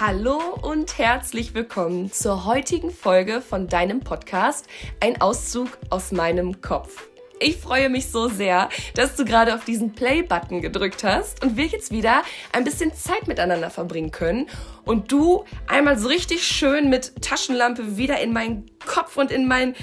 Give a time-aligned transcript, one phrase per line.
[0.00, 4.66] Hallo und herzlich willkommen zur heutigen Folge von deinem Podcast
[4.98, 7.06] Ein Auszug aus meinem Kopf.
[7.38, 11.66] Ich freue mich so sehr, dass du gerade auf diesen Play-Button gedrückt hast und wir
[11.66, 12.22] jetzt wieder
[12.52, 14.48] ein bisschen Zeit miteinander verbringen können
[14.84, 19.76] und du einmal so richtig schön mit Taschenlampe wieder in meinen Kopf und in mein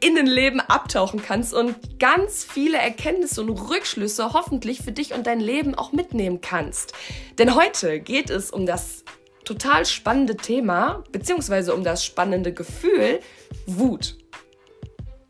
[0.00, 5.74] Innenleben abtauchen kannst und ganz viele Erkenntnisse und Rückschlüsse hoffentlich für dich und dein Leben
[5.74, 6.94] auch mitnehmen kannst.
[7.36, 9.04] Denn heute geht es um das
[9.48, 13.20] total spannende Thema, beziehungsweise um das spannende Gefühl
[13.66, 14.18] Wut.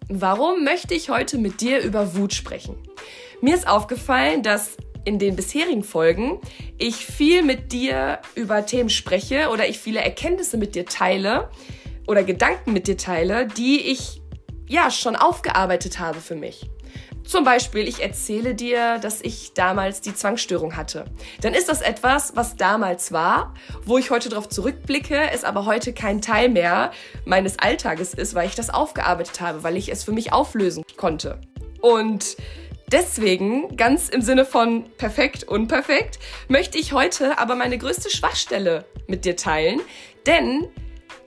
[0.09, 2.75] Warum möchte ich heute mit dir über Wut sprechen?
[3.41, 6.41] Mir ist aufgefallen, dass in den bisherigen Folgen
[6.79, 11.49] ich viel mit dir über Themen spreche oder ich viele Erkenntnisse mit dir teile
[12.09, 14.21] oder Gedanken mit dir teile, die ich
[14.67, 16.69] ja schon aufgearbeitet habe für mich.
[17.29, 21.05] Zum Beispiel, ich erzähle dir, dass ich damals die Zwangsstörung hatte.
[21.43, 23.53] Dann ist das etwas, was damals war,
[23.85, 26.91] wo ich heute darauf zurückblicke, es aber heute kein Teil mehr
[27.27, 31.39] meines Alltages ist, weil ich das aufgearbeitet habe, weil ich es für mich auflösen konnte.
[31.83, 32.39] Und
[32.91, 39.27] deswegen, ganz im Sinne von perfekt, unperfekt, möchte ich heute aber meine größte Schwachstelle mit
[39.27, 39.83] dir teilen.
[40.25, 40.67] Denn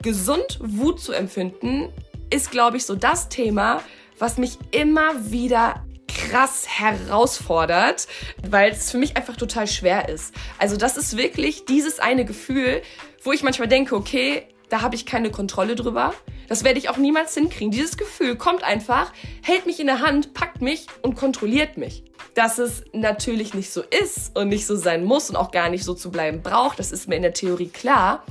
[0.02, 1.90] gesund Wut zu empfinden,
[2.28, 3.82] ist, glaube ich, so das Thema,
[4.18, 8.06] was mich immer wieder krass herausfordert,
[8.48, 10.34] weil es für mich einfach total schwer ist.
[10.58, 12.82] Also das ist wirklich dieses eine Gefühl,
[13.22, 16.14] wo ich manchmal denke, okay, da habe ich keine Kontrolle drüber.
[16.48, 17.70] Das werde ich auch niemals hinkriegen.
[17.70, 22.04] Dieses Gefühl kommt einfach, hält mich in der Hand, packt mich und kontrolliert mich.
[22.34, 25.84] Dass es natürlich nicht so ist und nicht so sein muss und auch gar nicht
[25.84, 28.24] so zu bleiben braucht, das ist mir in der Theorie klar.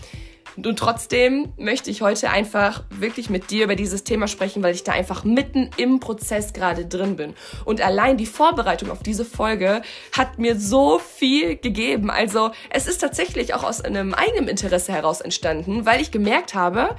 [0.57, 4.83] Und trotzdem möchte ich heute einfach wirklich mit dir über dieses Thema sprechen, weil ich
[4.83, 7.33] da einfach mitten im Prozess gerade drin bin.
[7.65, 12.09] Und allein die Vorbereitung auf diese Folge hat mir so viel gegeben.
[12.09, 16.95] Also es ist tatsächlich auch aus einem eigenen Interesse heraus entstanden, weil ich gemerkt habe,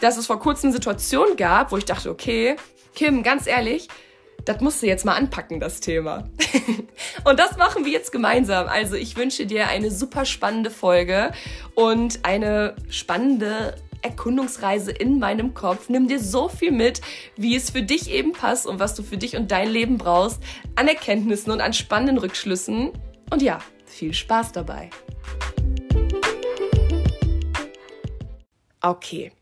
[0.00, 2.56] dass es vor kurzem Situationen gab, wo ich dachte, okay,
[2.94, 3.88] Kim, ganz ehrlich,
[4.44, 6.28] das musst du jetzt mal anpacken, das Thema.
[7.24, 8.68] und das machen wir jetzt gemeinsam.
[8.68, 11.32] Also ich wünsche dir eine super spannende Folge
[11.74, 15.88] und eine spannende Erkundungsreise in meinem Kopf.
[15.88, 17.02] Nimm dir so viel mit,
[17.36, 20.42] wie es für dich eben passt und was du für dich und dein Leben brauchst,
[20.74, 22.92] an Erkenntnissen und an spannenden Rückschlüssen.
[23.30, 24.90] Und ja, viel Spaß dabei.
[28.80, 29.32] Okay,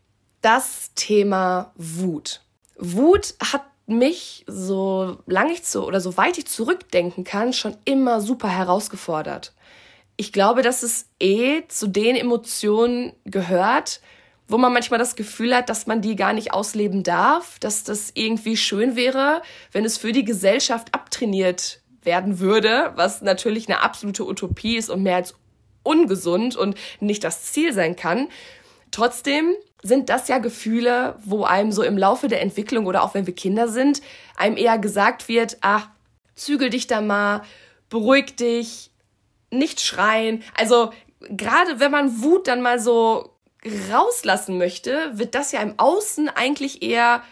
[0.41, 2.41] das Thema Wut.
[2.77, 8.21] Wut hat mich, so lange ich zu oder so weit ich zurückdenken kann, schon immer
[8.21, 9.53] super herausgefordert.
[10.17, 14.01] Ich glaube, dass es eh zu den Emotionen gehört,
[14.47, 18.11] wo man manchmal das Gefühl hat, dass man die gar nicht ausleben darf, dass das
[18.15, 19.41] irgendwie schön wäre,
[19.71, 25.03] wenn es für die Gesellschaft abtrainiert werden würde, was natürlich eine absolute Utopie ist und
[25.03, 25.35] mehr als
[25.83, 28.27] ungesund und nicht das Ziel sein kann.
[28.91, 33.27] Trotzdem sind das ja Gefühle, wo einem so im Laufe der Entwicklung oder auch wenn
[33.27, 34.01] wir Kinder sind,
[34.35, 35.89] einem eher gesagt wird, ach,
[36.35, 37.43] zügel dich da mal,
[37.89, 38.91] beruhig dich,
[39.51, 40.43] nicht schreien.
[40.57, 40.91] Also
[41.29, 43.33] gerade wenn man Wut dann mal so
[43.91, 47.23] rauslassen möchte, wird das ja im Außen eigentlich eher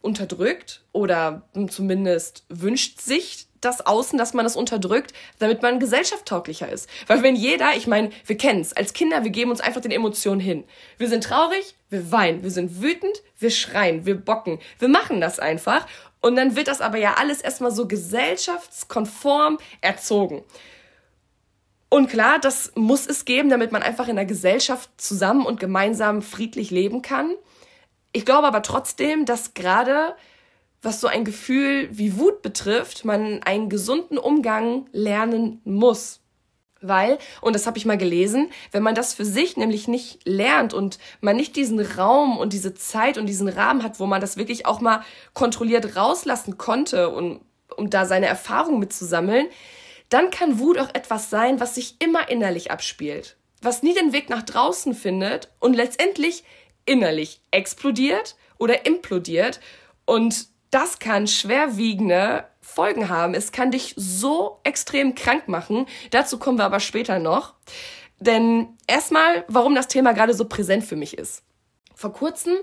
[0.00, 6.88] unterdrückt oder zumindest wünscht sich das Außen, dass man das unterdrückt, damit man gesellschaftstauglicher ist.
[7.06, 9.90] Weil wenn jeder, ich meine, wir kennen es, als Kinder, wir geben uns einfach den
[9.90, 10.64] Emotionen hin.
[10.98, 14.58] Wir sind traurig, wir weinen, wir sind wütend, wir schreien, wir bocken.
[14.78, 15.86] Wir machen das einfach.
[16.20, 20.42] Und dann wird das aber ja alles erstmal so gesellschaftskonform erzogen.
[21.90, 26.22] Und klar, das muss es geben, damit man einfach in der Gesellschaft zusammen und gemeinsam
[26.22, 27.34] friedlich leben kann.
[28.12, 30.16] Ich glaube aber trotzdem, dass gerade
[30.84, 36.20] was so ein Gefühl wie Wut betrifft, man einen gesunden Umgang lernen muss.
[36.80, 40.74] Weil, und das habe ich mal gelesen, wenn man das für sich nämlich nicht lernt
[40.74, 44.36] und man nicht diesen Raum und diese Zeit und diesen Rahmen hat, wo man das
[44.36, 45.02] wirklich auch mal
[45.32, 47.40] kontrolliert rauslassen konnte und
[47.76, 49.46] um da seine Erfahrungen mitzusammeln,
[50.10, 54.28] dann kann Wut auch etwas sein, was sich immer innerlich abspielt, was nie den Weg
[54.28, 56.44] nach draußen findet und letztendlich
[56.84, 59.60] innerlich explodiert oder implodiert
[60.04, 63.34] und das kann schwerwiegende Folgen haben.
[63.34, 65.86] Es kann dich so extrem krank machen.
[66.10, 67.54] Dazu kommen wir aber später noch.
[68.18, 71.44] Denn erstmal, warum das Thema gerade so präsent für mich ist.
[71.94, 72.54] Vor kurzem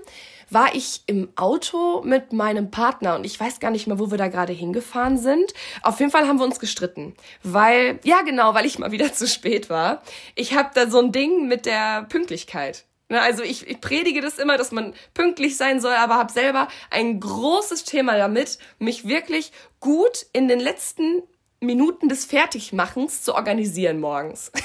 [0.50, 4.18] war ich im Auto mit meinem Partner und ich weiß gar nicht mehr, wo wir
[4.18, 5.54] da gerade hingefahren sind.
[5.82, 9.26] Auf jeden Fall haben wir uns gestritten, weil ja genau, weil ich mal wieder zu
[9.26, 10.02] spät war.
[10.34, 12.84] Ich habe da so ein Ding mit der Pünktlichkeit.
[13.12, 16.68] Ne, also ich, ich predige das immer, dass man pünktlich sein soll, aber habe selber
[16.88, 21.22] ein großes Thema damit, mich wirklich gut in den letzten
[21.60, 24.50] Minuten des Fertigmachens zu organisieren morgens.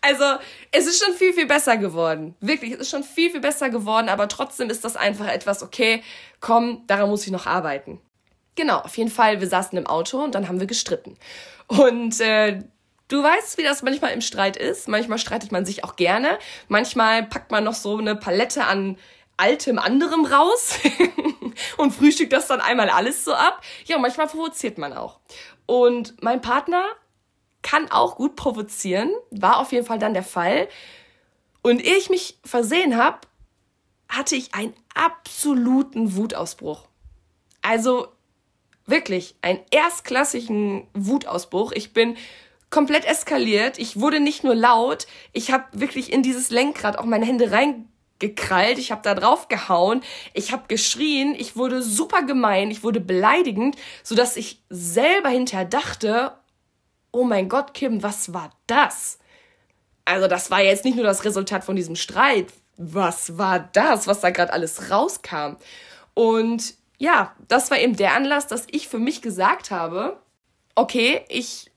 [0.00, 0.24] Also,
[0.70, 2.36] es ist schon viel, viel besser geworden.
[2.40, 6.04] Wirklich, es ist schon viel, viel besser geworden, aber trotzdem ist das einfach etwas, okay,
[6.38, 8.00] komm, daran muss ich noch arbeiten.
[8.54, 11.16] Genau, auf jeden Fall, wir saßen im Auto und dann haben wir gestritten.
[11.66, 12.60] Und äh,
[13.08, 14.88] du weißt, wie das manchmal im Streit ist.
[14.88, 16.38] Manchmal streitet man sich auch gerne.
[16.68, 18.98] Manchmal packt man noch so eine Palette an
[19.36, 20.78] altem anderem raus
[21.76, 23.62] und frühstückt das dann einmal alles so ab.
[23.84, 25.20] Ja, manchmal provoziert man auch.
[25.66, 26.84] Und mein Partner
[27.62, 30.68] kann auch gut provozieren, war auf jeden Fall dann der Fall.
[31.62, 33.18] Und ehe ich mich versehen habe,
[34.08, 36.86] hatte ich einen absoluten Wutausbruch.
[37.60, 38.08] Also
[38.86, 41.72] wirklich einen erstklassigen Wutausbruch.
[41.72, 42.16] Ich bin
[42.76, 43.78] komplett eskaliert.
[43.78, 48.76] Ich wurde nicht nur laut, ich habe wirklich in dieses Lenkrad auch meine Hände reingekrallt.
[48.76, 50.02] Ich habe da drauf gehauen,
[50.34, 55.64] ich habe geschrien, ich wurde super gemein, ich wurde beleidigend, so dass ich selber hinterher
[55.64, 56.32] dachte,
[57.12, 59.20] oh mein Gott, Kim, was war das?
[60.04, 62.52] Also das war jetzt nicht nur das Resultat von diesem Streit.
[62.76, 65.56] Was war das, was da gerade alles rauskam?
[66.12, 70.20] Und ja, das war eben der Anlass, dass ich für mich gesagt habe,
[70.74, 71.70] okay, ich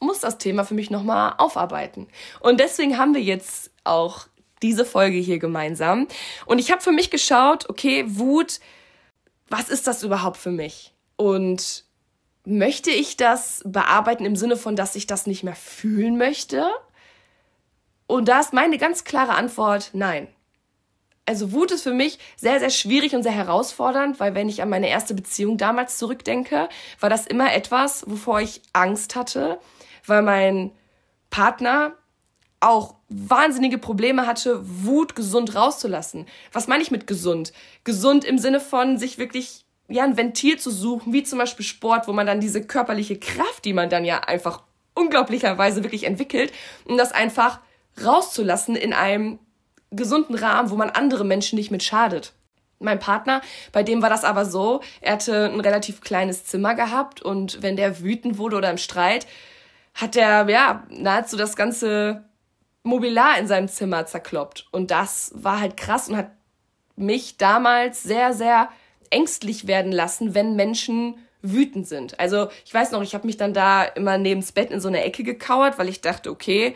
[0.00, 2.08] muss das Thema für mich nochmal aufarbeiten.
[2.40, 4.26] Und deswegen haben wir jetzt auch
[4.62, 6.08] diese Folge hier gemeinsam.
[6.46, 8.60] Und ich habe für mich geschaut, okay, Wut,
[9.48, 10.94] was ist das überhaupt für mich?
[11.16, 11.84] Und
[12.44, 16.70] möchte ich das bearbeiten im Sinne von, dass ich das nicht mehr fühlen möchte?
[18.06, 20.28] Und da ist meine ganz klare Antwort, nein.
[21.26, 24.68] Also Wut ist für mich sehr, sehr schwierig und sehr herausfordernd, weil wenn ich an
[24.68, 26.68] meine erste Beziehung damals zurückdenke,
[26.98, 29.60] war das immer etwas, wovor ich Angst hatte,
[30.06, 30.72] weil mein
[31.30, 31.94] Partner
[32.60, 36.26] auch wahnsinnige Probleme hatte, Wut gesund rauszulassen.
[36.52, 37.52] Was meine ich mit gesund?
[37.84, 42.06] Gesund im Sinne von sich wirklich ja ein Ventil zu suchen, wie zum Beispiel Sport,
[42.06, 44.62] wo man dann diese körperliche Kraft, die man dann ja einfach
[44.94, 46.52] unglaublicherweise wirklich entwickelt,
[46.84, 47.60] um das einfach
[48.04, 49.38] rauszulassen in einem
[49.90, 52.32] gesunden Rahmen, wo man andere Menschen nicht mit schadet.
[52.78, 53.42] Mein Partner,
[53.72, 57.76] bei dem war das aber so, er hatte ein relativ kleines Zimmer gehabt und wenn
[57.76, 59.26] der wütend wurde oder im Streit,
[60.00, 62.24] hat er ja nahezu das ganze
[62.82, 64.66] Mobiliar in seinem Zimmer zerkloppt.
[64.72, 66.30] Und das war halt krass und hat
[66.96, 68.68] mich damals sehr, sehr
[69.10, 72.20] ängstlich werden lassen, wenn Menschen wütend sind.
[72.20, 74.88] Also ich weiß noch, ich habe mich dann da immer neben das Bett in so
[74.88, 76.74] eine Ecke gekauert, weil ich dachte, okay,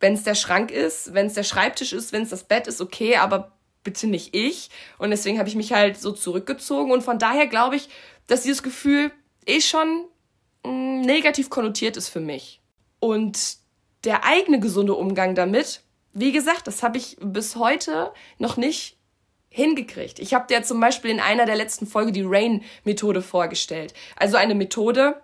[0.00, 2.80] wenn es der Schrank ist, wenn es der Schreibtisch ist, wenn es das Bett ist,
[2.80, 4.70] okay, aber bitte nicht ich.
[4.98, 6.92] Und deswegen habe ich mich halt so zurückgezogen.
[6.92, 7.88] Und von daher glaube ich,
[8.26, 9.12] dass dieses Gefühl
[9.46, 10.04] eh schon
[10.64, 12.60] negativ konnotiert ist für mich.
[13.00, 13.56] Und
[14.04, 15.82] der eigene gesunde Umgang damit,
[16.12, 18.96] wie gesagt, das habe ich bis heute noch nicht
[19.48, 20.18] hingekriegt.
[20.18, 23.94] Ich habe dir zum Beispiel in einer der letzten Folge die Rain-Methode vorgestellt.
[24.16, 25.20] Also eine Methode,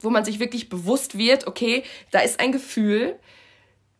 [0.00, 3.18] wo man sich wirklich bewusst wird, okay, da ist ein Gefühl,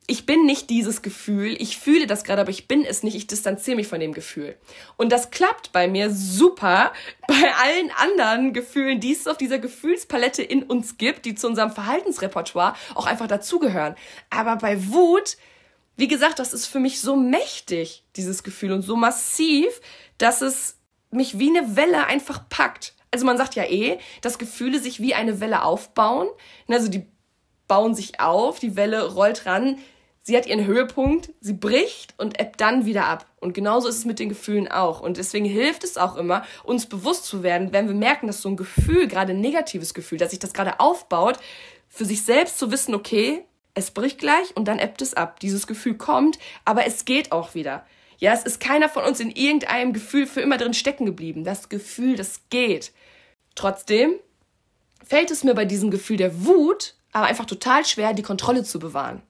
[0.08, 3.26] ich bin nicht dieses Gefühl, ich fühle das gerade, aber ich bin es nicht, ich
[3.26, 4.56] distanziere mich von dem Gefühl.
[4.97, 6.93] Und das klappt bei mir super
[7.29, 11.73] bei allen anderen Gefühlen, die es auf dieser Gefühlspalette in uns gibt, die zu unserem
[11.73, 13.97] Verhaltensrepertoire auch einfach dazugehören.
[14.31, 15.37] Aber bei Wut,
[15.97, 19.81] wie gesagt, das ist für mich so mächtig, dieses Gefühl, und so massiv,
[20.19, 20.79] dass es
[21.11, 22.94] mich wie eine Welle einfach packt.
[23.11, 26.29] Also man sagt ja eh, dass Gefühle sich wie eine Welle aufbauen.
[26.69, 27.06] Also die
[27.67, 29.78] bauen sich auf, die Welle rollt ran,
[30.26, 33.26] sie hat ihren Höhepunkt, sie bricht und ebbt dann wieder ab.
[33.38, 35.00] Und genauso ist es mit den Gefühlen auch.
[35.00, 38.49] Und deswegen hilft es auch immer, uns bewusst zu werden, wenn wir merken, dass so
[38.49, 41.38] ein Gefühl, gerade ein negatives Gefühl, dass sich das gerade aufbaut,
[41.88, 45.38] für sich selbst zu wissen, okay, es bricht gleich und dann ebbt es ab.
[45.38, 47.87] Dieses Gefühl kommt, aber es geht auch wieder.
[48.18, 51.45] Ja, es ist keiner von uns in irgendeinem Gefühl für immer drin stecken geblieben.
[51.45, 52.90] Das Gefühl, das geht.
[53.54, 54.14] Trotzdem
[55.06, 58.80] fällt es mir bei diesem Gefühl der Wut aber einfach total schwer, die Kontrolle zu
[58.80, 59.23] bewahren.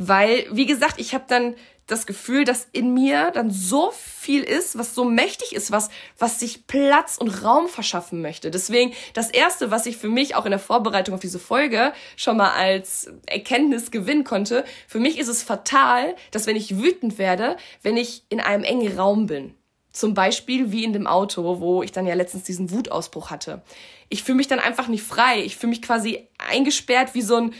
[0.00, 1.56] Weil, wie gesagt, ich habe dann
[1.88, 5.88] das Gefühl, dass in mir dann so viel ist, was so mächtig ist, was,
[6.18, 8.52] was sich Platz und Raum verschaffen möchte.
[8.52, 12.36] Deswegen das erste, was ich für mich auch in der Vorbereitung auf diese Folge schon
[12.36, 17.56] mal als Erkenntnis gewinnen konnte, für mich ist es fatal, dass wenn ich wütend werde,
[17.82, 19.54] wenn ich in einem engen Raum bin.
[19.90, 23.62] Zum Beispiel wie in dem Auto, wo ich dann ja letztens diesen Wutausbruch hatte.
[24.10, 25.42] Ich fühle mich dann einfach nicht frei.
[25.42, 27.54] Ich fühle mich quasi eingesperrt wie so ein,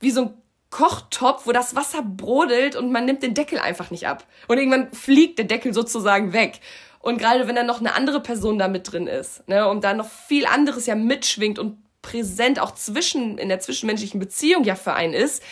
[0.00, 0.34] wie so ein
[0.74, 4.26] Kochtopf, wo das Wasser brodelt und man nimmt den Deckel einfach nicht ab.
[4.48, 6.58] Und irgendwann fliegt der Deckel sozusagen weg.
[6.98, 9.94] Und gerade wenn dann noch eine andere Person da mit drin ist, ne, und da
[9.94, 14.94] noch viel anderes ja mitschwingt und präsent auch zwischen, in der zwischenmenschlichen Beziehung ja für
[14.94, 15.44] einen ist,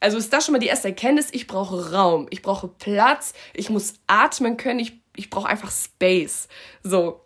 [0.00, 3.70] also ist das schon mal die erste Erkenntnis, ich brauche Raum, ich brauche Platz, ich
[3.70, 6.48] muss atmen können, ich, ich brauche einfach Space.
[6.82, 7.20] So.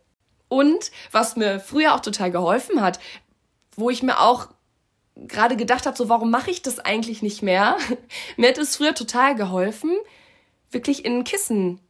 [0.48, 3.00] Und was mir früher auch total geholfen hat,
[3.74, 4.48] wo ich mir auch
[5.16, 7.76] gerade gedacht habe, so warum mache ich das eigentlich nicht mehr?
[8.36, 9.96] Mir hätte es früher total geholfen,
[10.70, 11.80] wirklich in ein Kissen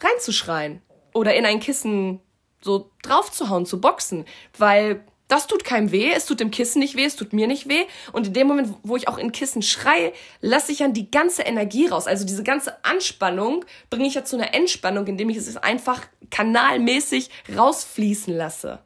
[0.00, 0.80] reinzuschreien
[1.12, 2.20] oder in ein Kissen
[2.60, 4.24] so draufzuhauen, zu boxen,
[4.56, 7.68] weil das tut keinem weh, es tut dem Kissen nicht weh, es tut mir nicht
[7.68, 7.84] weh.
[8.12, 11.42] Und in dem Moment, wo ich auch in Kissen schreie, lasse ich dann die ganze
[11.42, 12.08] Energie raus.
[12.08, 17.30] Also diese ganze Anspannung bringe ich ja zu einer Entspannung, indem ich es einfach kanalmäßig
[17.56, 18.80] rausfließen lasse.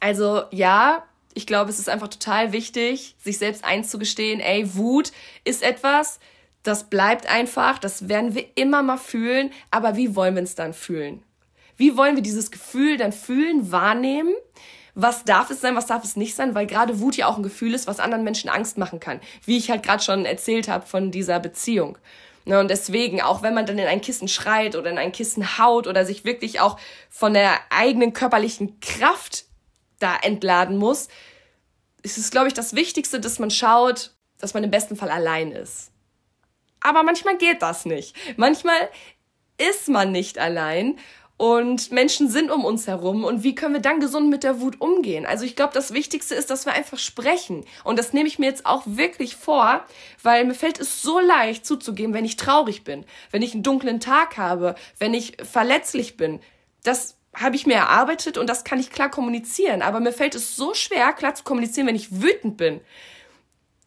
[0.00, 1.04] Also ja,
[1.36, 5.12] ich glaube, es ist einfach total wichtig, sich selbst einzugestehen, ey, Wut
[5.44, 6.18] ist etwas,
[6.62, 10.72] das bleibt einfach, das werden wir immer mal fühlen, aber wie wollen wir es dann
[10.72, 11.22] fühlen?
[11.76, 14.32] Wie wollen wir dieses Gefühl dann fühlen, wahrnehmen?
[14.94, 16.54] Was darf es sein, was darf es nicht sein?
[16.54, 19.20] Weil gerade Wut ja auch ein Gefühl ist, was anderen Menschen Angst machen kann.
[19.44, 21.98] Wie ich halt gerade schon erzählt habe von dieser Beziehung.
[22.46, 25.58] Ne, und deswegen, auch wenn man dann in ein Kissen schreit oder in ein Kissen
[25.58, 26.78] haut oder sich wirklich auch
[27.10, 29.45] von der eigenen körperlichen Kraft
[29.98, 31.08] da entladen muss,
[32.02, 35.52] ist es, glaube ich, das Wichtigste, dass man schaut, dass man im besten Fall allein
[35.52, 35.90] ist.
[36.80, 38.14] Aber manchmal geht das nicht.
[38.36, 38.90] Manchmal
[39.58, 40.98] ist man nicht allein
[41.38, 44.80] und Menschen sind um uns herum und wie können wir dann gesund mit der Wut
[44.80, 45.26] umgehen?
[45.26, 48.46] Also ich glaube, das Wichtigste ist, dass wir einfach sprechen und das nehme ich mir
[48.46, 49.84] jetzt auch wirklich vor,
[50.22, 54.00] weil mir fällt es so leicht zuzugeben, wenn ich traurig bin, wenn ich einen dunklen
[54.00, 56.40] Tag habe, wenn ich verletzlich bin.
[56.84, 59.82] Das habe ich mir erarbeitet und das kann ich klar kommunizieren.
[59.82, 62.80] Aber mir fällt es so schwer, klar zu kommunizieren, wenn ich wütend bin.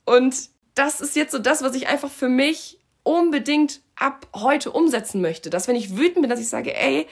[0.06, 0.36] Und
[0.76, 5.50] das ist jetzt so das, was ich einfach für mich unbedingt ab heute umsetzen möchte.
[5.50, 7.08] Dass wenn ich wütend bin, dass ich sage, ey,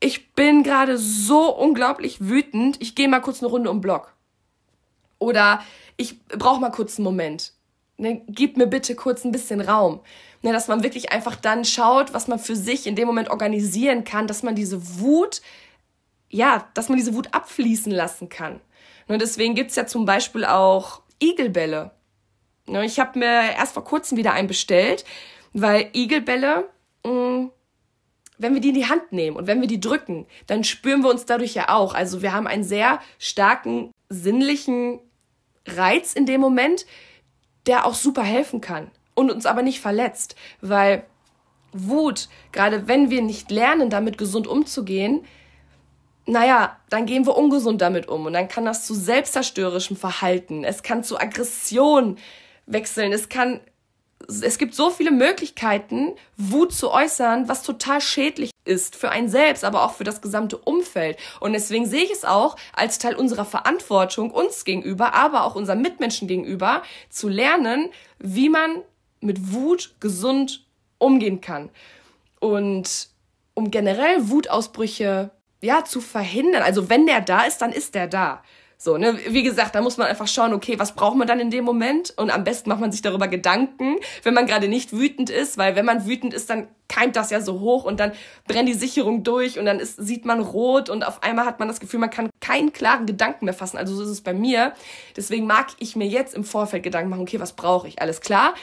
[0.00, 4.12] ich bin gerade so unglaublich wütend, ich gehe mal kurz eine Runde um Block.
[5.18, 5.62] Oder
[5.96, 7.52] ich brauche mal kurz einen Moment.
[7.98, 10.00] Ne, gib mir bitte kurz ein bisschen Raum.
[10.42, 14.04] Ne, dass man wirklich einfach dann schaut, was man für sich in dem Moment organisieren
[14.04, 15.40] kann, dass man diese Wut,
[16.28, 18.60] ja, dass man diese Wut abfließen lassen kann.
[19.08, 21.92] Ne, deswegen gibt's ja zum Beispiel auch Igelbälle.
[22.66, 25.04] Ne, ich habe mir erst vor kurzem wieder einen bestellt,
[25.54, 26.68] weil Igelbälle,
[27.04, 27.50] mh, mm,
[28.38, 31.10] wenn wir die in die Hand nehmen und wenn wir die drücken, dann spüren wir
[31.10, 31.94] uns dadurch ja auch.
[31.94, 35.00] Also wir haben einen sehr starken sinnlichen
[35.66, 36.86] Reiz in dem Moment,
[37.66, 41.04] der auch super helfen kann und uns aber nicht verletzt, weil
[41.72, 45.24] Wut, gerade wenn wir nicht lernen, damit gesund umzugehen,
[46.26, 50.82] naja, dann gehen wir ungesund damit um und dann kann das zu selbstzerstörerischem Verhalten, es
[50.82, 52.18] kann zu Aggression
[52.66, 53.60] wechseln, es kann,
[54.28, 59.64] es gibt so viele Möglichkeiten, Wut zu äußern, was total schädlich ist für einen selbst,
[59.64, 61.18] aber auch für das gesamte Umfeld.
[61.40, 65.80] Und deswegen sehe ich es auch als Teil unserer Verantwortung uns gegenüber, aber auch unseren
[65.80, 68.82] Mitmenschen gegenüber, zu lernen, wie man
[69.20, 70.66] mit Wut gesund
[70.98, 71.70] umgehen kann.
[72.40, 73.08] Und
[73.54, 75.30] um generell Wutausbrüche
[75.62, 78.42] ja zu verhindern, also wenn der da ist, dann ist der da.
[78.78, 81.50] So, ne, wie gesagt, da muss man einfach schauen, okay, was braucht man dann in
[81.50, 82.12] dem Moment?
[82.18, 85.76] Und am besten macht man sich darüber Gedanken, wenn man gerade nicht wütend ist, weil
[85.76, 88.12] wenn man wütend ist, dann keimt das ja so hoch und dann
[88.46, 91.68] brennt die Sicherung durch und dann ist, sieht man rot und auf einmal hat man
[91.68, 93.78] das Gefühl, man kann keinen klaren Gedanken mehr fassen.
[93.78, 94.74] Also so ist es bei mir.
[95.16, 98.02] Deswegen mag ich mir jetzt im Vorfeld Gedanken machen, okay, was brauche ich?
[98.02, 98.54] Alles klar.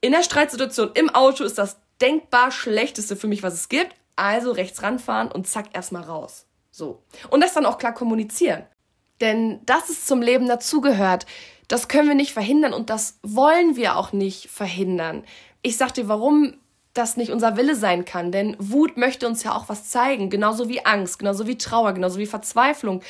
[0.00, 3.94] In der Streitsituation im Auto ist das denkbar schlechteste für mich, was es gibt.
[4.14, 6.46] Also rechts ranfahren und zack, erstmal raus.
[6.70, 7.02] So.
[7.30, 8.64] Und das dann auch klar kommunizieren.
[9.20, 11.26] Denn das ist zum Leben dazugehört.
[11.68, 15.24] Das können wir nicht verhindern und das wollen wir auch nicht verhindern.
[15.62, 16.54] Ich sag dir, warum
[16.94, 20.68] das nicht unser Wille sein kann, denn Wut möchte uns ja auch was zeigen, genauso
[20.68, 23.02] wie Angst, genauso wie Trauer, genauso wie Verzweiflung.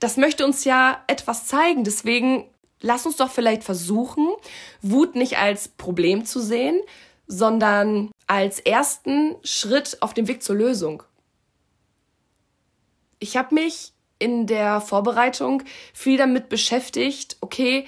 [0.00, 2.48] Das möchte uns ja etwas zeigen, deswegen
[2.80, 4.28] lass uns doch vielleicht versuchen,
[4.80, 6.80] Wut nicht als Problem zu sehen,
[7.26, 11.02] sondern als ersten Schritt auf dem Weg zur Lösung.
[13.18, 17.86] Ich habe mich in der Vorbereitung viel damit beschäftigt, okay,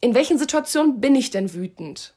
[0.00, 2.14] in welchen Situationen bin ich denn wütend?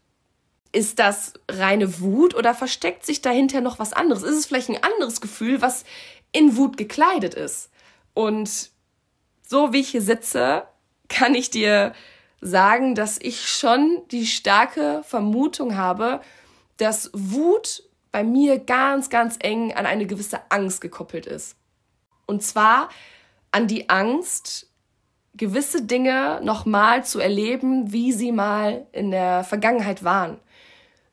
[0.72, 4.24] Ist das reine Wut oder versteckt sich dahinter noch was anderes?
[4.24, 5.84] Ist es vielleicht ein anderes Gefühl, was
[6.32, 7.72] in Wut gekleidet ist?
[8.13, 8.70] Und
[9.41, 10.63] so wie ich hier sitze,
[11.08, 11.94] kann ich dir
[12.41, 16.22] sagen, dass ich schon die starke Vermutung habe,
[16.77, 21.56] dass Wut bei mir ganz, ganz eng an eine gewisse Angst gekoppelt ist.
[22.25, 22.89] Und zwar
[23.51, 24.70] an die Angst,
[25.36, 30.39] gewisse Dinge nochmal zu erleben, wie sie mal in der Vergangenheit waren.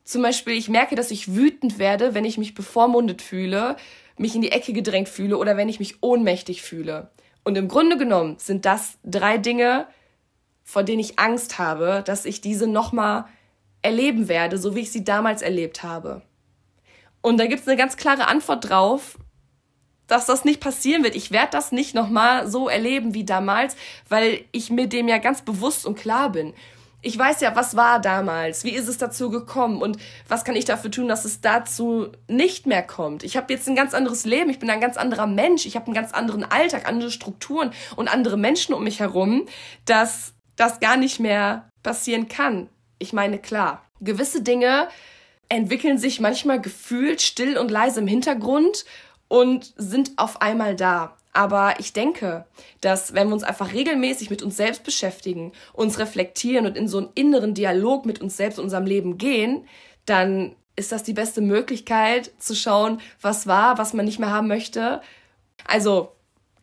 [0.05, 3.77] Zum Beispiel, ich merke, dass ich wütend werde, wenn ich mich bevormundet fühle,
[4.19, 7.11] mich in die Ecke gedrängt fühle oder wenn ich mich ohnmächtig fühle.
[7.45, 9.87] Und im Grunde genommen sind das drei Dinge,
[10.65, 13.27] vor denen ich Angst habe, dass ich diese nochmal
[13.83, 16.23] erleben werde, so wie ich sie damals erlebt habe.
[17.21, 19.19] Und da gibt es eine ganz klare Antwort drauf,
[20.07, 21.17] dass das nicht passieren wird.
[21.17, 23.77] Ich werde das nicht nochmal so erleben wie damals,
[24.09, 26.55] weil ich mir dem ja ganz bewusst und klar bin.
[27.03, 29.97] Ich weiß ja, was war damals, wie ist es dazu gekommen und
[30.29, 33.23] was kann ich dafür tun, dass es dazu nicht mehr kommt.
[33.23, 35.87] Ich habe jetzt ein ganz anderes Leben, ich bin ein ganz anderer Mensch, ich habe
[35.87, 39.47] einen ganz anderen Alltag, andere Strukturen und andere Menschen um mich herum,
[39.85, 42.69] dass das gar nicht mehr passieren kann.
[42.99, 44.89] Ich meine, klar, gewisse Dinge
[45.49, 48.85] entwickeln sich manchmal gefühlt still und leise im Hintergrund
[49.29, 51.17] und sind auf einmal da.
[51.33, 52.47] Aber ich denke,
[52.81, 56.99] dass wenn wir uns einfach regelmäßig mit uns selbst beschäftigen, uns reflektieren und in so
[56.99, 59.67] einen inneren Dialog mit uns selbst und unserem Leben gehen,
[60.07, 64.49] dann ist das die beste Möglichkeit zu schauen, was war, was man nicht mehr haben
[64.49, 65.03] möchte.
[65.67, 66.13] Also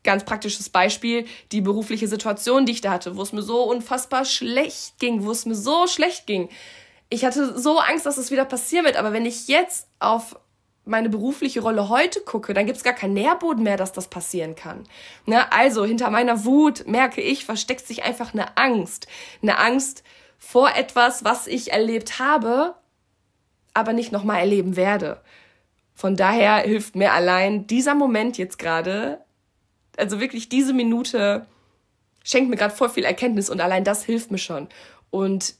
[0.03, 4.25] ganz praktisches Beispiel, die berufliche Situation, die ich da hatte, wo es mir so unfassbar
[4.25, 6.49] schlecht ging, wo es mir so schlecht ging.
[7.09, 10.35] Ich hatte so Angst, dass es wieder passieren wird, aber wenn ich jetzt auf
[10.85, 14.55] meine berufliche Rolle heute gucke, dann gibt es gar keinen Nährboden mehr, dass das passieren
[14.55, 14.83] kann.
[15.25, 15.51] Ne?
[15.51, 19.07] Also hinter meiner Wut, merke ich, versteckt sich einfach eine Angst.
[19.41, 20.03] Eine Angst
[20.37, 22.75] vor etwas, was ich erlebt habe,
[23.73, 25.21] aber nicht nochmal erleben werde.
[25.95, 29.21] Von daher hilft mir allein dieser Moment jetzt gerade,
[29.95, 31.45] also wirklich diese Minute,
[32.23, 34.67] schenkt mir gerade voll viel Erkenntnis und allein das hilft mir schon.
[35.11, 35.55] Und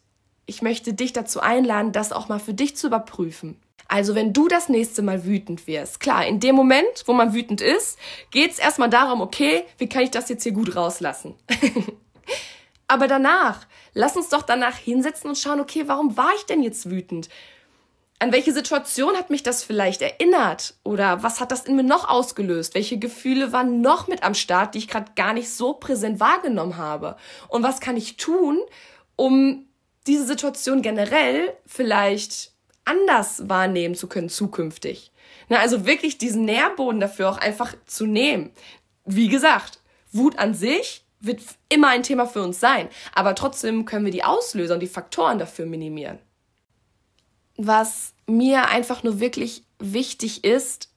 [0.46, 3.58] ich möchte dich dazu einladen, das auch mal für dich zu überprüfen.
[3.94, 7.62] Also wenn du das nächste Mal wütend wirst, klar, in dem Moment, wo man wütend
[7.62, 8.00] ist,
[8.32, 11.36] geht es erstmal darum, okay, wie kann ich das jetzt hier gut rauslassen?
[12.88, 16.90] Aber danach, lass uns doch danach hinsetzen und schauen, okay, warum war ich denn jetzt
[16.90, 17.30] wütend?
[18.18, 20.74] An welche Situation hat mich das vielleicht erinnert?
[20.84, 22.74] Oder was hat das in mir noch ausgelöst?
[22.74, 26.78] Welche Gefühle waren noch mit am Start, die ich gerade gar nicht so präsent wahrgenommen
[26.78, 27.16] habe?
[27.48, 28.58] Und was kann ich tun,
[29.18, 29.68] um
[30.08, 32.53] diese Situation generell vielleicht
[32.86, 35.12] anders wahrnehmen zu können zukünftig.
[35.50, 38.52] Na, also wirklich diesen Nährboden dafür auch einfach zu nehmen.
[39.06, 39.80] Wie gesagt,
[40.12, 44.24] Wut an sich wird immer ein Thema für uns sein, aber trotzdem können wir die
[44.24, 46.20] Auslöser und die Faktoren dafür minimieren.
[47.56, 50.90] Was mir einfach nur wirklich wichtig ist,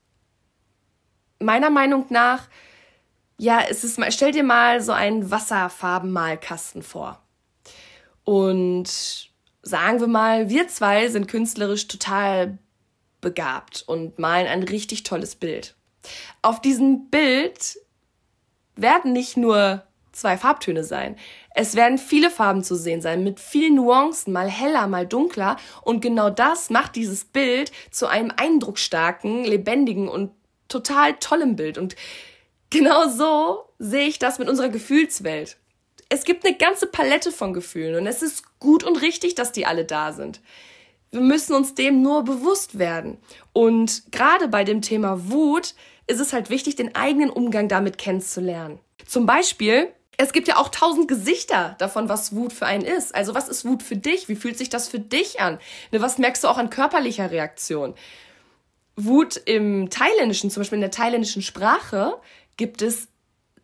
[1.38, 2.49] meiner Meinung nach,
[3.38, 7.20] ja, es ist mal, stell dir mal so einen Wasserfarbenmalkasten vor.
[8.25, 9.26] Und
[9.66, 12.59] sagen wir mal, wir zwei sind künstlerisch total
[13.20, 15.74] begabt und malen ein richtig tolles Bild.
[16.40, 17.76] Auf diesem Bild
[18.76, 21.16] werden nicht nur zwei Farbtöne sein.
[21.52, 25.57] Es werden viele Farben zu sehen sein, mit vielen Nuancen, mal heller, mal dunkler.
[25.83, 30.31] Und genau das macht dieses Bild zu einem eindrucksstarken, lebendigen und
[30.68, 31.76] total tollen Bild.
[31.76, 31.96] Und
[32.70, 35.57] genau so sehe ich das mit unserer Gefühlswelt
[36.09, 39.66] es gibt eine ganze Palette von Gefühlen und es ist gut und richtig, dass die
[39.66, 40.40] alle da sind.
[41.11, 43.19] Wir müssen uns dem nur bewusst werden.
[43.53, 45.75] Und gerade bei dem Thema Wut
[46.07, 48.79] ist es halt wichtig, den eigenen Umgang damit kennenzulernen.
[49.07, 53.14] Zum Beispiel, es gibt ja auch tausend Gesichter davon, was Wut für einen ist.
[53.14, 54.29] Also was ist Wut für dich?
[54.29, 55.59] Wie fühlt sich das für dich an?
[55.92, 57.95] Ne, was merkst du auch an körperlicher Reaktion?
[58.97, 62.19] Wut im Thailändischen, zum Beispiel in der thailändischen Sprache,
[62.57, 63.09] gibt es,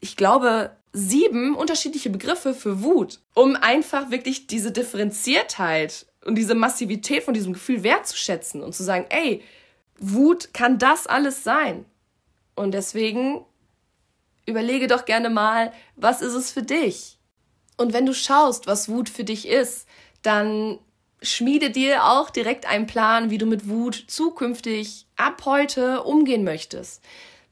[0.00, 7.22] ich glaube, sieben unterschiedliche Begriffe für Wut, um einfach wirklich diese Differenziertheit und diese Massivität
[7.22, 9.42] von diesem Gefühl wertzuschätzen und zu sagen, ey,
[9.98, 11.84] Wut kann das alles sein.
[12.54, 13.44] Und deswegen
[14.46, 17.18] überlege doch gerne mal, was ist es für dich?
[17.76, 19.88] Und wenn du schaust, was Wut für dich ist,
[20.22, 20.78] dann
[21.22, 27.02] schmiede dir auch direkt einen Plan, wie du mit Wut zukünftig ab heute umgehen möchtest.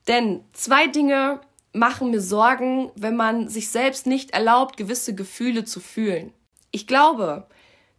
[0.08, 1.40] Denn zwei Dinge
[1.72, 6.32] machen mir Sorgen, wenn man sich selbst nicht erlaubt, gewisse Gefühle zu fühlen.
[6.70, 7.46] Ich glaube,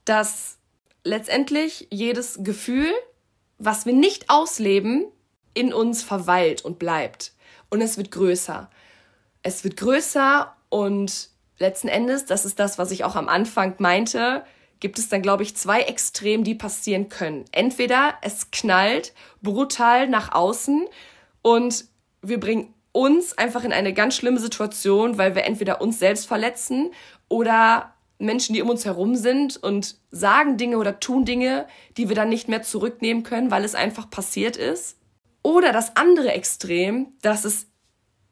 [0.06, 0.58] dass
[1.04, 2.92] letztendlich jedes Gefühl,
[3.58, 5.06] was wir nicht ausleben,
[5.54, 7.34] in uns verweilt und bleibt.
[7.70, 8.70] Und es wird größer.
[9.44, 14.44] Es wird größer und letzten Endes, das ist das, was ich auch am Anfang meinte,
[14.80, 17.46] gibt es dann, glaube ich, zwei Extremen, die passieren können.
[17.52, 20.88] Entweder es knallt brutal nach außen
[21.42, 21.86] und
[22.22, 26.92] wir bringen uns einfach in eine ganz schlimme Situation, weil wir entweder uns selbst verletzen
[27.30, 32.16] oder Menschen, die um uns herum sind und sagen Dinge oder tun Dinge, die wir
[32.16, 34.98] dann nicht mehr zurücknehmen können, weil es einfach passiert ist.
[35.44, 37.68] Oder das andere Extrem, dass es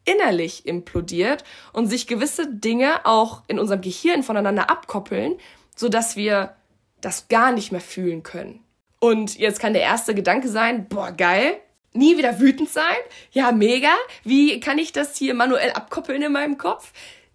[0.04, 5.36] innerlich implodiert und sich gewisse Dinge auch in unserem Gehirn voneinander abkoppeln,
[5.76, 6.54] sodass wir
[7.00, 8.60] das gar nicht mehr fühlen können.
[9.00, 11.60] Und jetzt kann der erste Gedanke sein, boah, geil,
[11.92, 12.96] nie wieder wütend sein?
[13.32, 13.92] Ja, mega.
[14.24, 16.92] Wie kann ich das hier manuell abkoppeln in meinem Kopf?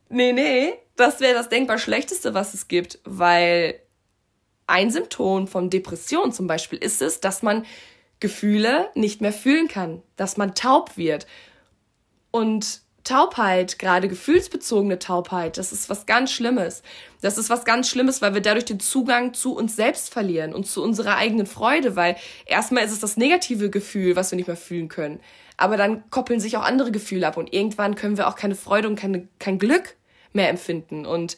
[0.09, 3.79] Nee, nee, das wäre das denkbar Schlechteste, was es gibt, weil
[4.67, 7.65] ein Symptom von Depression zum Beispiel ist es, dass man
[8.19, 11.27] Gefühle nicht mehr fühlen kann, dass man taub wird.
[12.31, 16.83] Und Taubheit, gerade gefühlsbezogene Taubheit, das ist was ganz Schlimmes.
[17.21, 20.65] Das ist was ganz Schlimmes, weil wir dadurch den Zugang zu uns selbst verlieren und
[20.65, 24.57] zu unserer eigenen Freude, weil erstmal ist es das negative Gefühl, was wir nicht mehr
[24.57, 25.21] fühlen können.
[25.55, 28.89] Aber dann koppeln sich auch andere Gefühle ab und irgendwann können wir auch keine Freude
[28.89, 29.95] und keine, kein Glück
[30.33, 31.05] mehr empfinden.
[31.05, 31.37] Und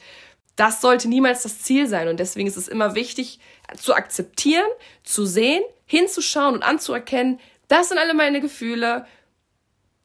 [0.55, 2.07] das sollte niemals das Ziel sein.
[2.07, 3.39] Und deswegen ist es immer wichtig
[3.79, 4.65] zu akzeptieren,
[5.03, 9.05] zu sehen, hinzuschauen und anzuerkennen, das sind alle meine Gefühle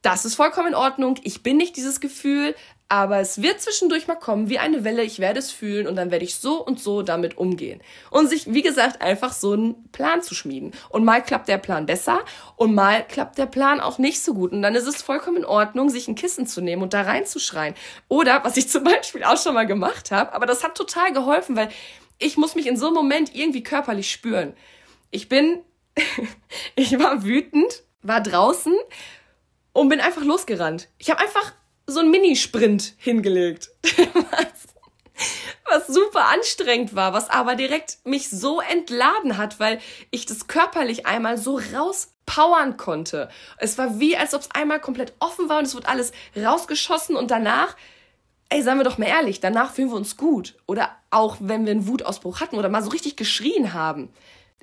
[0.02, 1.16] das ist vollkommen in Ordnung.
[1.22, 2.54] Ich bin nicht dieses Gefühl,
[2.88, 5.02] aber es wird zwischendurch mal kommen wie eine Welle.
[5.02, 7.80] Ich werde es fühlen und dann werde ich so und so damit umgehen.
[8.10, 10.72] Und sich, wie gesagt, einfach so einen Plan zu schmieden.
[10.90, 12.20] Und mal klappt der Plan besser
[12.56, 14.52] und mal klappt der Plan auch nicht so gut.
[14.52, 17.74] Und dann ist es vollkommen in Ordnung, sich ein Kissen zu nehmen und da reinzuschreien.
[18.08, 21.56] Oder, was ich zum Beispiel auch schon mal gemacht habe, aber das hat total geholfen,
[21.56, 21.70] weil
[22.18, 24.52] ich muss mich in so einem Moment irgendwie körperlich spüren.
[25.10, 25.60] Ich bin,
[26.74, 28.74] ich war wütend, war draußen
[29.72, 30.88] und bin einfach losgerannt.
[30.98, 31.52] Ich habe einfach
[31.86, 33.70] so einen Minisprint hingelegt.
[33.84, 34.72] was,
[35.66, 39.80] was super anstrengend war, was aber direkt mich so entladen hat, weil
[40.10, 43.28] ich das körperlich einmal so rauspowern konnte.
[43.58, 47.16] Es war wie, als ob es einmal komplett offen war und es wird alles rausgeschossen
[47.16, 47.76] und danach,
[48.48, 50.54] ey, seien wir doch mal ehrlich, danach fühlen wir uns gut.
[50.66, 54.10] Oder auch wenn wir einen Wutausbruch hatten oder mal so richtig geschrien haben.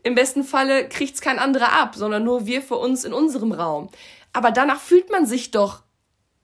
[0.02, 3.90] Im besten Falle kriegt's kein anderer ab, sondern nur wir für uns in unserem Raum.
[4.34, 5.84] Aber danach fühlt man sich doch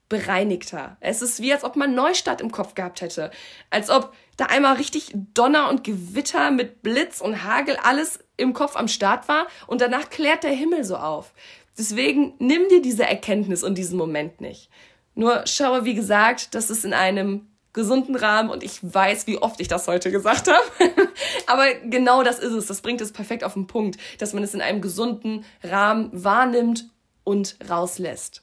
[0.08, 0.96] bereinigter.
[1.00, 3.30] Es ist wie, als ob man Neustart im Kopf gehabt hätte.
[3.70, 8.76] Als ob da einmal richtig Donner und Gewitter mit Blitz und Hagel alles im Kopf
[8.76, 11.32] am Start war und danach klärt der Himmel so auf.
[11.78, 14.70] Deswegen nimm dir diese Erkenntnis und diesen Moment nicht.
[15.14, 19.60] Nur schaue, wie gesagt, dass es in einem gesunden Rahmen und ich weiß, wie oft
[19.60, 20.64] ich das heute gesagt habe.
[21.46, 22.66] Aber genau das ist es.
[22.66, 26.86] Das bringt es perfekt auf den Punkt, dass man es in einem gesunden Rahmen wahrnimmt
[27.26, 28.42] und rauslässt.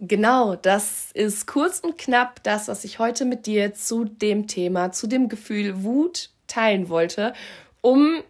[0.00, 4.90] Genau, das ist kurz und knapp das, was ich heute mit dir zu dem Thema,
[4.90, 7.32] zu dem Gefühl Wut teilen wollte,
[7.80, 8.22] um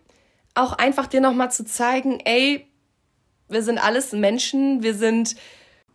[0.55, 2.67] auch einfach dir nochmal zu zeigen, ey,
[3.49, 5.35] wir sind alles Menschen, wir sind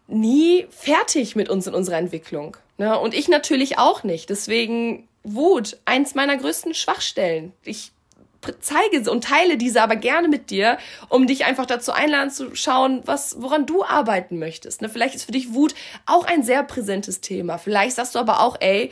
[0.08, 2.58] nie fertig mit uns in unserer Entwicklung.
[2.80, 2.98] Ne?
[2.98, 4.32] Und ich natürlich auch nicht.
[4.32, 7.54] Deswegen Wut, eins meiner größten Schwachstellen.
[7.64, 7.92] Ich
[8.60, 10.78] zeige und teile diese aber gerne mit dir,
[11.10, 14.82] um dich einfach dazu einladen zu schauen, was, woran du arbeiten möchtest.
[14.82, 14.90] Ne?
[14.90, 17.58] Vielleicht ist für dich Wut auch ein sehr präsentes Thema.
[17.58, 18.92] Vielleicht sagst du aber auch, ey,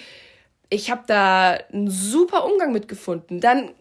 [0.69, 3.39] ich habe da einen super Umgang mitgefunden.
[3.39, 3.71] Dann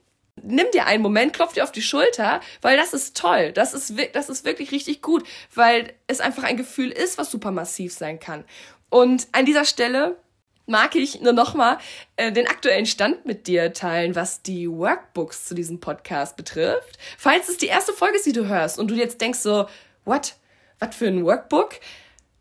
[0.42, 3.52] nimm dir einen Moment, klopf dir auf die Schulter, weil das ist toll.
[3.52, 7.50] Das ist, das ist wirklich richtig gut, weil es einfach ein Gefühl ist, was super
[7.50, 8.44] massiv sein kann.
[8.90, 10.16] Und an dieser Stelle
[10.66, 11.78] mag ich nur nochmal
[12.16, 16.98] äh, den aktuellen Stand mit dir teilen, was die Workbooks zu diesem Podcast betrifft.
[17.18, 19.66] Falls es die erste Folge ist, die du hörst und du jetzt denkst so,
[20.04, 20.36] what?
[20.78, 21.80] Was für ein Workbook?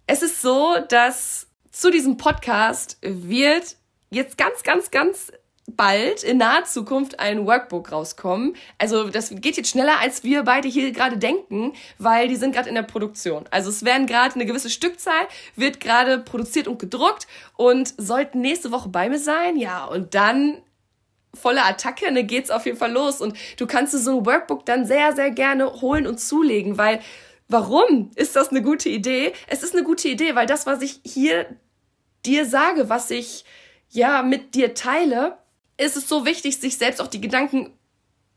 [0.07, 3.77] Es ist so, dass zu diesem Podcast wird
[4.09, 5.31] jetzt ganz, ganz, ganz
[5.67, 8.55] bald in naher Zukunft ein Workbook rauskommen.
[8.77, 12.69] Also das geht jetzt schneller, als wir beide hier gerade denken, weil die sind gerade
[12.69, 13.45] in der Produktion.
[13.49, 18.71] Also es werden gerade eine gewisse Stückzahl, wird gerade produziert und gedruckt und sollten nächste
[18.71, 19.55] Woche bei mir sein.
[19.55, 20.61] Ja, und dann
[21.33, 23.21] volle Attacke, ne, geht's auf jeden Fall los.
[23.21, 26.99] Und du kannst dir so ein Workbook dann sehr, sehr gerne holen und zulegen, weil
[27.47, 29.33] warum ist das eine gute Idee?
[29.47, 31.45] Es ist eine gute Idee, weil das, was ich hier
[32.25, 33.45] dir sage, was ich
[33.89, 35.37] ja mit dir teile,
[35.77, 37.77] ist es so wichtig, sich selbst auch die Gedanken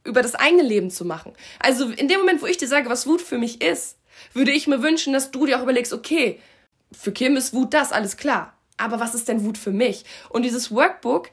[0.04, 1.32] über das eigene Leben zu machen.
[1.58, 3.98] Also in dem Moment, wo ich dir sage, was Wut für mich ist,
[4.32, 6.40] würde ich mir wünschen, dass du dir auch überlegst, okay,
[6.92, 8.56] für Kim ist Wut das, alles klar.
[8.76, 10.04] Aber was ist denn Wut für mich?
[10.28, 11.30] Und dieses Workbook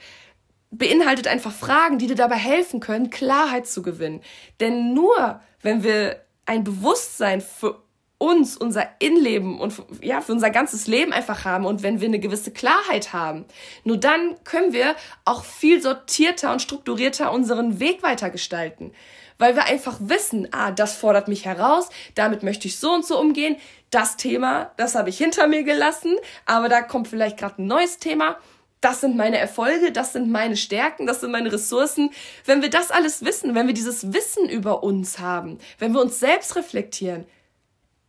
[0.72, 4.22] beinhaltet einfach Fragen, die dir dabei helfen können, Klarheit zu gewinnen.
[4.60, 7.82] Denn nur wenn wir ein Bewusstsein für
[8.24, 12.20] uns, unser Innenleben und ja, für unser ganzes Leben einfach haben und wenn wir eine
[12.20, 13.44] gewisse Klarheit haben,
[13.84, 18.94] nur dann können wir auch viel sortierter und strukturierter unseren Weg weitergestalten.
[19.38, 23.20] Weil wir einfach wissen, ah, das fordert mich heraus, damit möchte ich so und so
[23.20, 23.58] umgehen,
[23.90, 27.98] das Thema, das habe ich hinter mir gelassen, aber da kommt vielleicht gerade ein neues
[27.98, 28.38] Thema
[28.80, 32.10] das sind meine Erfolge, das sind meine Stärken, das sind meine Ressourcen.
[32.44, 36.20] Wenn wir das alles wissen, wenn wir dieses Wissen über uns haben, wenn wir uns
[36.20, 37.26] selbst reflektieren,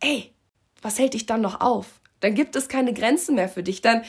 [0.05, 0.31] ey,
[0.81, 1.99] was hält dich dann noch auf?
[2.19, 3.81] Dann gibt es keine Grenzen mehr für dich.
[3.81, 4.03] Dann,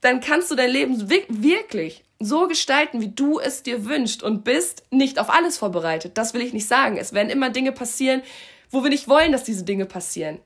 [0.00, 4.84] dann kannst du dein Leben wirklich so gestalten, wie du es dir wünschst und bist
[4.90, 6.16] nicht auf alles vorbereitet.
[6.16, 6.96] Das will ich nicht sagen.
[6.96, 8.22] Es werden immer Dinge passieren,
[8.70, 10.38] wo wir nicht wollen, dass diese Dinge passieren.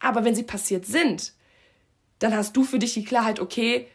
[0.00, 1.32] Aber wenn sie passiert sind,
[2.18, 3.88] dann hast du für dich die Klarheit, okay,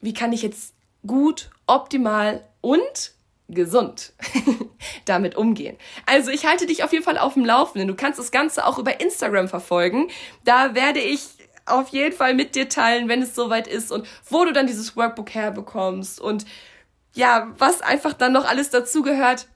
[0.00, 0.74] wie kann ich jetzt
[1.06, 3.14] gut, optimal und
[3.54, 4.12] gesund
[5.04, 5.76] damit umgehen.
[6.06, 7.88] Also ich halte dich auf jeden Fall auf dem Laufenden.
[7.88, 10.08] Du kannst das Ganze auch über Instagram verfolgen.
[10.44, 11.28] Da werde ich
[11.66, 14.96] auf jeden Fall mit dir teilen, wenn es soweit ist und wo du dann dieses
[14.96, 16.44] Workbook herbekommst und
[17.14, 19.48] ja, was einfach dann noch alles dazugehört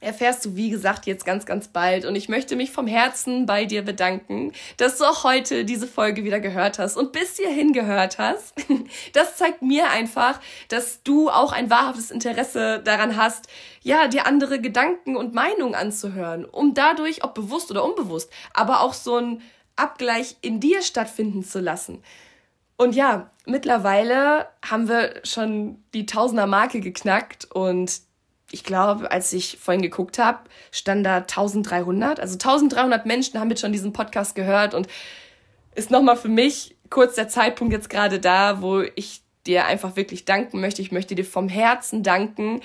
[0.00, 2.04] erfährst du, wie gesagt, jetzt ganz, ganz bald.
[2.04, 6.24] Und ich möchte mich vom Herzen bei dir bedanken, dass du auch heute diese Folge
[6.24, 8.54] wieder gehört hast und bis hierhin gehört hast.
[9.12, 13.48] Das zeigt mir einfach, dass du auch ein wahrhaftes Interesse daran hast,
[13.82, 18.94] ja, dir andere Gedanken und Meinungen anzuhören, um dadurch, ob bewusst oder unbewusst, aber auch
[18.94, 19.42] so ein
[19.76, 22.02] Abgleich in dir stattfinden zu lassen.
[22.76, 28.00] Und ja, mittlerweile haben wir schon die Tausender Marke geknackt und
[28.50, 30.38] ich glaube, als ich vorhin geguckt habe,
[30.72, 32.20] stand da 1300.
[32.20, 34.88] Also 1300 Menschen haben jetzt schon diesen Podcast gehört und
[35.74, 40.24] ist nochmal für mich kurz der Zeitpunkt jetzt gerade da, wo ich dir einfach wirklich
[40.24, 40.82] danken möchte.
[40.82, 42.60] Ich möchte dir vom Herzen danken,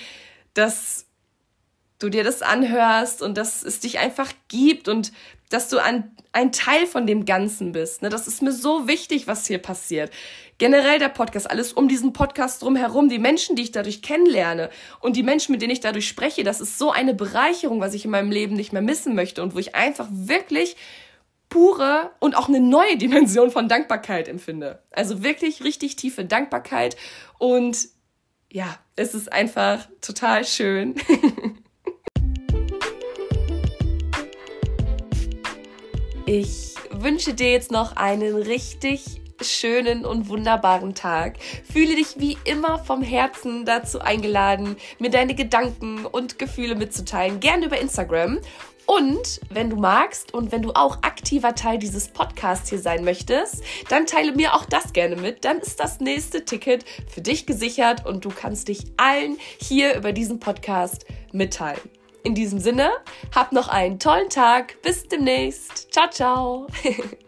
[0.53, 1.05] dass
[1.99, 5.11] du dir das anhörst und dass es dich einfach gibt und
[5.49, 8.01] dass du ein, ein Teil von dem Ganzen bist.
[8.01, 8.09] Ne?
[8.09, 10.11] Das ist mir so wichtig, was hier passiert.
[10.57, 15.15] Generell der Podcast, alles um diesen Podcast drumherum, die Menschen, die ich dadurch kennenlerne und
[15.15, 18.11] die Menschen, mit denen ich dadurch spreche, das ist so eine Bereicherung, was ich in
[18.11, 20.75] meinem Leben nicht mehr missen möchte und wo ich einfach wirklich
[21.49, 24.81] pure und auch eine neue Dimension von Dankbarkeit empfinde.
[24.91, 26.95] Also wirklich richtig tiefe Dankbarkeit
[27.39, 27.89] und
[28.51, 30.95] ja, es ist einfach total schön.
[36.25, 41.37] Ich wünsche dir jetzt noch einen richtig schönen und wunderbaren Tag.
[41.71, 47.65] Fühle dich wie immer vom Herzen dazu eingeladen, mir deine Gedanken und Gefühle mitzuteilen, gerne
[47.65, 48.39] über Instagram.
[48.85, 53.63] Und wenn du magst und wenn du auch aktiver Teil dieses Podcasts hier sein möchtest,
[53.89, 55.45] dann teile mir auch das gerne mit.
[55.45, 60.11] Dann ist das nächste Ticket für dich gesichert und du kannst dich allen hier über
[60.11, 61.79] diesen Podcast mitteilen.
[62.23, 62.91] In diesem Sinne,
[63.33, 64.81] hab noch einen tollen Tag.
[64.81, 65.91] Bis demnächst.
[65.91, 66.67] Ciao, ciao.